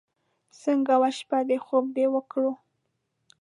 څنګه 0.63 0.93
وه 1.01 1.09
شپه 1.17 1.39
دې؟ 1.47 1.57
خوب 1.65 1.85
دې 1.95 2.05
وکړو. 2.13 2.51